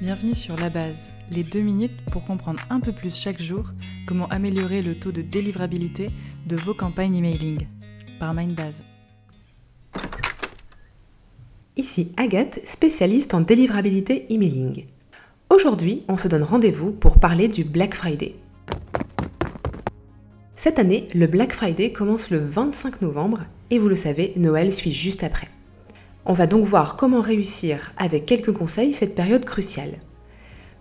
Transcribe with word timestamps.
Bienvenue 0.00 0.34
sur 0.34 0.56
La 0.56 0.70
Base, 0.70 1.12
les 1.30 1.44
deux 1.44 1.60
minutes 1.60 2.04
pour 2.10 2.24
comprendre 2.24 2.60
un 2.68 2.80
peu 2.80 2.90
plus 2.90 3.14
chaque 3.16 3.40
jour 3.40 3.70
comment 4.06 4.26
améliorer 4.28 4.82
le 4.82 4.98
taux 4.98 5.12
de 5.12 5.22
délivrabilité 5.22 6.10
de 6.46 6.56
vos 6.56 6.74
campagnes 6.74 7.14
emailing 7.16 7.66
par 8.18 8.34
Mindbase. 8.34 8.84
Ici 11.76 12.12
Agathe, 12.16 12.58
spécialiste 12.64 13.34
en 13.34 13.40
délivrabilité 13.40 14.26
emailing. 14.34 14.84
Aujourd'hui, 15.48 16.02
on 16.08 16.16
se 16.16 16.26
donne 16.26 16.42
rendez-vous 16.42 16.90
pour 16.90 17.20
parler 17.20 17.46
du 17.46 17.62
Black 17.62 17.94
Friday. 17.94 18.34
Cette 20.56 20.80
année, 20.80 21.06
le 21.14 21.28
Black 21.28 21.52
Friday 21.52 21.92
commence 21.92 22.30
le 22.30 22.38
25 22.38 23.00
novembre 23.00 23.42
et 23.70 23.78
vous 23.78 23.88
le 23.88 23.96
savez, 23.96 24.32
Noël 24.36 24.72
suit 24.72 24.92
juste 24.92 25.22
après. 25.22 25.48
On 26.26 26.32
va 26.32 26.46
donc 26.46 26.64
voir 26.64 26.96
comment 26.96 27.20
réussir 27.20 27.92
avec 27.98 28.24
quelques 28.24 28.52
conseils 28.52 28.94
cette 28.94 29.14
période 29.14 29.44
cruciale. 29.44 29.98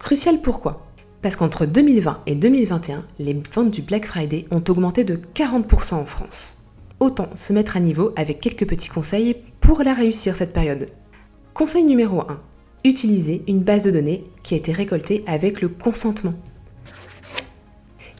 Cruciale 0.00 0.40
pourquoi? 0.42 0.84
Parce 1.22 1.36
qu'entre 1.36 1.64
2020 1.64 2.22
et 2.26 2.34
2021, 2.34 3.04
les 3.20 3.40
ventes 3.54 3.70
du 3.70 3.82
Black 3.82 4.04
Friday 4.04 4.46
ont 4.50 4.62
augmenté 4.68 5.04
de 5.04 5.20
40% 5.34 5.94
en 5.94 6.04
France. 6.06 6.58
Autant 6.98 7.28
se 7.36 7.52
mettre 7.52 7.76
à 7.76 7.80
niveau 7.80 8.12
avec 8.16 8.40
quelques 8.40 8.66
petits 8.66 8.88
conseils 8.88 9.36
pour 9.60 9.84
la 9.84 9.94
réussir 9.94 10.34
cette 10.34 10.52
période. 10.52 10.88
Conseil 11.54 11.84
numéro 11.84 12.20
1. 12.22 12.40
Utilisez 12.82 13.44
une 13.46 13.60
base 13.60 13.84
de 13.84 13.92
données 13.92 14.24
qui 14.42 14.54
a 14.54 14.56
été 14.56 14.72
récoltée 14.72 15.22
avec 15.28 15.60
le 15.60 15.68
consentement. 15.68 16.34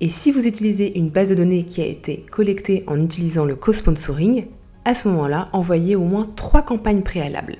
Et 0.00 0.08
si 0.08 0.32
vous 0.32 0.46
utilisez 0.46 0.98
une 0.98 1.10
base 1.10 1.28
de 1.28 1.34
données 1.34 1.64
qui 1.64 1.82
a 1.82 1.86
été 1.86 2.24
collectée 2.30 2.84
en 2.86 3.02
utilisant 3.02 3.44
le 3.44 3.54
co-sponsoring, 3.54 4.46
à 4.84 4.94
ce 4.94 5.08
moment-là, 5.08 5.48
envoyez 5.52 5.96
au 5.96 6.02
moins 6.02 6.28
trois 6.36 6.62
campagnes 6.62 7.02
préalables. 7.02 7.56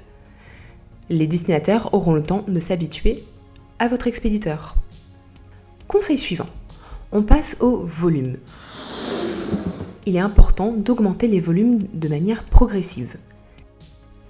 Les 1.09 1.27
destinataires 1.27 1.93
auront 1.95 2.15
le 2.15 2.23
temps 2.23 2.45
de 2.49 2.61
s'habituer 2.61 3.25
à 3.79 3.89
votre 3.89 4.07
expéditeur. 4.07 4.77
Conseil 5.87 6.19
suivant. 6.19 6.49
On 7.13 7.23
passe 7.23 7.57
au 7.61 7.79
volume. 7.85 8.37
Il 10.07 10.17
est 10.17 10.21
important 10.21 10.73
d'augmenter 10.73 11.29
les 11.29 11.41
volumes 11.41 11.79
de 11.93 12.09
manière 12.09 12.45
progressive. 12.45 13.17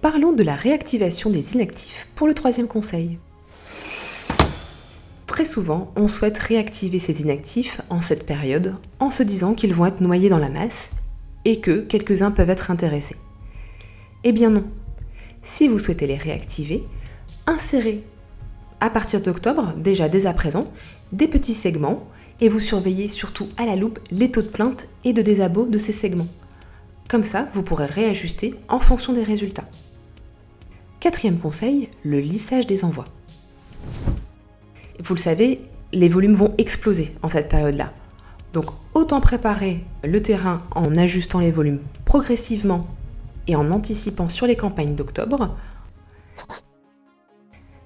Parlons 0.01 0.33
de 0.33 0.43
la 0.43 0.55
réactivation 0.55 1.31
des 1.31 1.55
inactifs 1.55 2.09
pour 2.15 2.27
le 2.27 2.35
troisième 2.35 2.67
conseil. 2.67 3.19
Très 5.27 5.45
souvent, 5.47 5.87
on 5.97 6.09
souhaite 6.09 6.37
réactiver 6.37 6.99
ces 6.99 7.23
inactifs 7.23 7.81
en 7.89 8.03
cette 8.03 8.27
période 8.27 8.75
en 8.99 9.11
se 9.11 9.23
disant 9.23 9.55
qu'ils 9.55 9.73
vont 9.73 9.87
être 9.87 10.01
noyés 10.01 10.29
dans 10.29 10.39
la 10.39 10.51
masse 10.51 10.91
et 11.45 11.61
que 11.61 11.81
quelques-uns 11.81 12.31
peuvent 12.31 12.51
être 12.51 12.71
intéressés. 12.71 13.17
Eh 14.25 14.33
bien 14.33 14.51
non. 14.51 14.65
Si 15.43 15.69
vous 15.69 15.79
souhaitez 15.79 16.07
les 16.07 16.17
réactiver, 16.17 16.85
insérez 17.47 18.05
à 18.81 18.91
partir 18.91 19.21
d'octobre, 19.21 19.75
déjà 19.77 20.09
dès 20.09 20.27
à 20.27 20.35
présent, 20.35 20.65
des 21.13 21.29
petits 21.29 21.55
segments 21.55 22.09
et 22.41 22.49
vous 22.49 22.61
surveillez 22.61 23.09
surtout 23.09 23.49
à 23.57 23.67
la 23.67 23.77
loupe 23.77 24.01
les 24.11 24.31
taux 24.31 24.43
de 24.43 24.49
plainte 24.49 24.89
et 25.05 25.13
de 25.13 25.23
désabos 25.23 25.67
de 25.67 25.79
ces 25.79 25.93
segments. 25.93 26.29
Comme 27.09 27.25
ça, 27.25 27.49
vous 27.55 27.63
pourrez 27.63 27.87
réajuster 27.87 28.55
en 28.69 28.81
fonction 28.81 29.13
des 29.13 29.23
résultats. 29.23 29.69
Quatrième 30.99 31.39
conseil, 31.39 31.89
le 32.05 32.21
lissage 32.21 32.67
des 32.67 32.85
envois. 32.85 33.07
Vous 34.99 35.15
le 35.15 35.21
savez, 35.21 35.61
les 35.93 36.09
volumes 36.09 36.35
vont 36.35 36.55
exploser 36.59 37.15
en 37.23 37.29
cette 37.29 37.49
période-là. 37.49 37.93
Donc 38.53 38.67
autant 38.95 39.21
préparer 39.21 39.85
le 40.05 40.23
terrain 40.23 40.59
en 40.75 40.97
ajustant 40.97 41.41
les 41.41 41.51
volumes 41.51 41.81
progressivement 42.05 42.83
et 43.47 43.57
en 43.57 43.71
anticipant 43.71 44.29
sur 44.29 44.47
les 44.47 44.57
campagnes 44.57 44.95
d'octobre. 44.95 45.57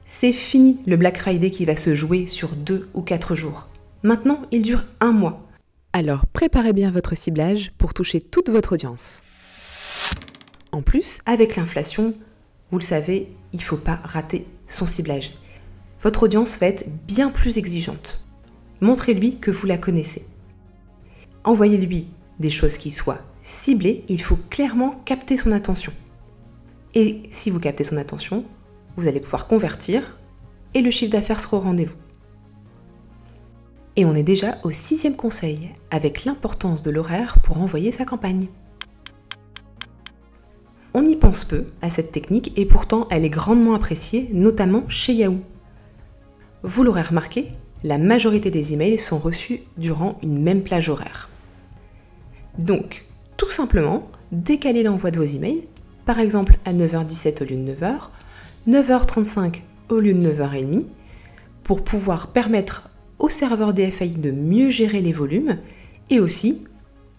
C'est 0.05 0.33
fini 0.33 0.79
le 0.87 0.97
Black 0.97 1.19
Friday 1.19 1.51
qui 1.51 1.65
va 1.65 1.77
se 1.77 1.95
jouer 1.95 2.27
sur 2.27 2.51
deux 2.51 2.89
ou 2.95 3.03
quatre 3.03 3.35
jours. 3.35 3.69
Maintenant, 4.03 4.43
il 4.51 4.63
dure 4.63 4.85
un 5.01 5.13
mois. 5.13 5.43
Alors 5.93 6.27
préparez 6.27 6.73
bien 6.73 6.91
votre 6.91 7.17
ciblage 7.17 7.73
pour 7.79 7.95
toucher 7.95 8.21
toute 8.21 8.49
votre 8.49 8.73
audience. 8.75 9.23
En 10.73 10.83
plus, 10.83 11.19
avec 11.27 11.57
l'inflation, 11.57 12.13
vous 12.71 12.79
le 12.79 12.85
savez, 12.85 13.33
il 13.53 13.59
ne 13.59 13.63
faut 13.63 13.77
pas 13.77 14.01
rater 14.05 14.47
son 14.67 14.87
ciblage. 14.87 15.35
Votre 16.03 16.25
audience 16.25 16.59
va 16.59 16.67
être 16.67 16.87
bien 17.07 17.31
plus 17.31 17.59
exigeante. 17.59 18.27
Montrez-lui 18.81 19.39
que 19.39 19.51
vous 19.51 19.67
la 19.67 19.79
connaissez. 19.79 20.27
Envoyez-lui 21.47 22.09
des 22.41 22.51
choses 22.51 22.77
qui 22.77 22.91
soient 22.91 23.21
ciblées, 23.45 24.05
il 24.09 24.21
faut 24.21 24.39
clairement 24.51 25.01
capter 25.05 25.37
son 25.37 25.53
attention. 25.53 25.93
Et 26.93 27.23
si 27.31 27.51
vous 27.51 27.61
captez 27.61 27.85
son 27.85 27.99
attention, 27.99 28.45
vous 28.97 29.07
allez 29.07 29.21
pouvoir 29.21 29.47
convertir 29.47 30.19
et 30.75 30.83
le 30.83 30.91
chiffre 30.91 31.13
d'affaires 31.13 31.39
sera 31.39 31.59
au 31.59 31.61
rendez-vous. 31.61 31.95
Et 33.95 34.05
on 34.05 34.17
est 34.17 34.25
déjà 34.25 34.57
au 34.65 34.73
sixième 34.73 35.15
conseil, 35.15 35.71
avec 35.93 36.25
l'importance 36.25 36.83
de 36.83 36.91
l'horaire 36.91 37.39
pour 37.45 37.59
envoyer 37.63 37.93
sa 37.93 38.05
campagne. 38.05 38.49
On 40.95 41.07
y 41.07 41.15
pense 41.15 41.45
peu 41.45 41.67
à 41.81 41.91
cette 41.91 42.11
technique 42.11 42.59
et 42.59 42.67
pourtant 42.67 43.07
elle 43.09 43.25
est 43.25 43.31
grandement 43.31 43.75
appréciée, 43.75 44.29
notamment 44.33 44.83
chez 44.89 45.13
Yahoo. 45.13 45.39
Vous 46.65 46.83
l'aurez 46.83 47.03
remarqué, 47.03 47.53
la 47.85 47.99
majorité 47.99 48.51
des 48.51 48.75
emails 48.75 48.99
sont 48.99 49.19
reçus 49.19 49.61
durant 49.77 50.19
une 50.25 50.43
même 50.43 50.65
plage 50.65 50.89
horaire. 50.89 51.31
Donc, 52.59 53.05
tout 53.37 53.51
simplement, 53.51 54.09
décaler 54.33 54.83
l'envoi 54.83 55.11
de 55.11 55.19
vos 55.19 55.25
emails, 55.25 55.65
par 56.05 56.21
exemple 56.21 56.59
à 56.65 56.73
9h17 56.73 57.43
au 57.43 57.47
lieu 57.47 57.57
de 57.57 57.73
9h, 57.73 57.95
9h35 58.69 59.63
au 59.89 59.99
lieu 59.99 60.15
de 60.15 60.33
9h30, 60.33 60.85
pour 61.63 61.85
pouvoir 61.85 62.29
permettre 62.29 62.89
au 63.19 63.29
serveur 63.29 63.73
DFI 63.73 64.11
de 64.11 64.31
mieux 64.31 64.71
gérer 64.71 65.01
les 65.01 65.13
volumes 65.13 65.59
et 66.11 66.21
aussi 66.21 66.65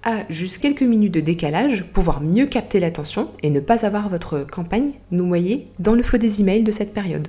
à 0.04 0.24
juste 0.30 0.60
quelques 0.60 0.84
minutes 0.84 1.14
de 1.14 1.20
décalage, 1.20 1.84
pouvoir 1.92 2.22
mieux 2.22 2.46
capter 2.46 2.80
l'attention 2.80 3.30
et 3.44 3.50
ne 3.50 3.60
pas 3.60 3.86
avoir 3.86 4.10
votre 4.10 4.46
campagne 4.46 4.94
noyée 5.12 5.66
dans 5.80 5.96
le 5.96 6.04
flot 6.04 6.18
des 6.18 6.40
emails 6.42 6.64
de 6.64 6.72
cette 6.72 6.94
période. 6.94 7.28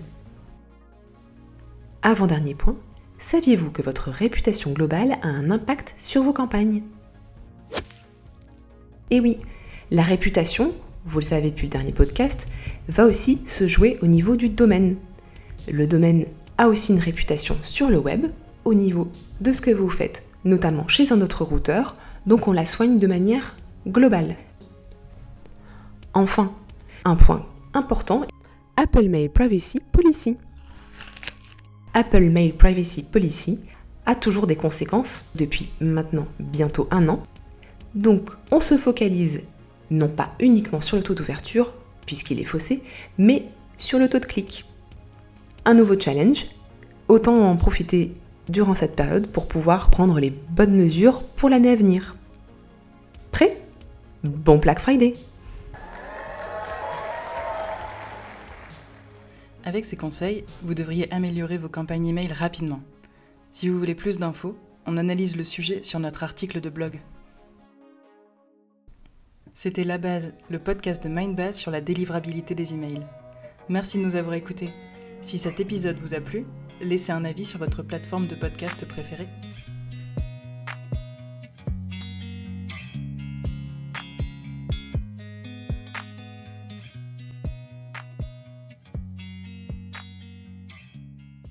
Avant-dernier 2.02 2.54
point, 2.54 2.76
saviez-vous 3.18 3.70
que 3.70 3.82
votre 3.82 4.10
réputation 4.10 4.70
globale 4.70 5.18
a 5.22 5.28
un 5.28 5.50
impact 5.50 5.94
sur 5.98 6.22
vos 6.22 6.32
campagnes? 6.32 6.82
Et 9.10 9.20
oui, 9.20 9.38
la 9.90 10.02
réputation, 10.02 10.74
vous 11.06 11.20
le 11.20 11.24
savez 11.24 11.50
depuis 11.50 11.66
le 11.66 11.72
dernier 11.72 11.92
podcast, 11.92 12.48
va 12.88 13.06
aussi 13.06 13.40
se 13.46 13.66
jouer 13.66 13.98
au 14.02 14.06
niveau 14.06 14.36
du 14.36 14.48
domaine. 14.48 14.96
Le 15.70 15.86
domaine 15.86 16.26
a 16.58 16.68
aussi 16.68 16.92
une 16.92 16.98
réputation 16.98 17.56
sur 17.62 17.88
le 17.88 17.98
web, 17.98 18.26
au 18.64 18.74
niveau 18.74 19.08
de 19.40 19.52
ce 19.52 19.60
que 19.60 19.70
vous 19.70 19.88
faites, 19.88 20.24
notamment 20.44 20.86
chez 20.88 21.12
un 21.12 21.20
autre 21.20 21.44
routeur, 21.44 21.96
donc 22.26 22.48
on 22.48 22.52
la 22.52 22.66
soigne 22.66 22.98
de 22.98 23.06
manière 23.06 23.56
globale. 23.86 24.36
Enfin, 26.12 26.52
un 27.04 27.16
point 27.16 27.46
important, 27.74 28.22
Apple 28.76 29.08
Mail 29.08 29.30
Privacy 29.30 29.80
Policy. 29.92 30.36
Apple 31.94 32.24
Mail 32.24 32.54
Privacy 32.54 33.02
Policy 33.02 33.60
a 34.04 34.14
toujours 34.14 34.46
des 34.46 34.56
conséquences 34.56 35.24
depuis 35.34 35.70
maintenant 35.80 36.26
bientôt 36.38 36.88
un 36.90 37.08
an 37.08 37.22
donc 37.94 38.30
on 38.50 38.60
se 38.60 38.76
focalise 38.76 39.42
non 39.90 40.08
pas 40.08 40.34
uniquement 40.40 40.80
sur 40.80 40.96
le 40.96 41.02
taux 41.02 41.14
d'ouverture, 41.14 41.72
puisqu'il 42.06 42.40
est 42.40 42.44
faussé, 42.44 42.82
mais 43.16 43.46
sur 43.78 43.98
le 43.98 44.08
taux 44.08 44.18
de 44.18 44.26
clic. 44.26 44.64
Un 45.64 45.74
nouveau 45.74 45.98
challenge, 45.98 46.46
autant 47.08 47.38
en 47.48 47.56
profiter 47.56 48.14
durant 48.48 48.74
cette 48.74 48.96
période 48.96 49.28
pour 49.28 49.46
pouvoir 49.46 49.90
prendre 49.90 50.18
les 50.20 50.30
bonnes 50.30 50.76
mesures 50.76 51.22
pour 51.22 51.48
l'année 51.48 51.70
à 51.70 51.76
venir. 51.76 52.16
Prêt? 53.30 53.60
Bon 54.24 54.56
Black 54.56 54.80
Friday 54.80 55.14
Avec 59.64 59.84
ces 59.84 59.96
conseils, 59.96 60.44
vous 60.62 60.74
devriez 60.74 61.12
améliorer 61.12 61.58
vos 61.58 61.68
campagnes 61.68 62.06
email 62.06 62.32
rapidement. 62.32 62.80
Si 63.50 63.68
vous 63.68 63.78
voulez 63.78 63.94
plus 63.94 64.18
d'infos, 64.18 64.56
on 64.86 64.96
analyse 64.96 65.36
le 65.36 65.44
sujet 65.44 65.82
sur 65.82 66.00
notre 66.00 66.24
article 66.24 66.60
de 66.60 66.70
blog. 66.70 66.98
C'était 69.60 69.82
La 69.82 69.98
Base, 69.98 70.34
le 70.50 70.60
podcast 70.60 71.02
de 71.02 71.08
Mindbase 71.08 71.56
sur 71.56 71.72
la 71.72 71.80
délivrabilité 71.80 72.54
des 72.54 72.74
emails. 72.74 73.04
Merci 73.68 73.98
de 73.98 74.04
nous 74.04 74.14
avoir 74.14 74.34
écoutés. 74.34 74.70
Si 75.20 75.36
cet 75.36 75.58
épisode 75.58 75.98
vous 75.98 76.14
a 76.14 76.20
plu, 76.20 76.46
laissez 76.80 77.10
un 77.10 77.24
avis 77.24 77.44
sur 77.44 77.58
votre 77.58 77.82
plateforme 77.82 78.28
de 78.28 78.36
podcast 78.36 78.86
préférée. 78.86 79.26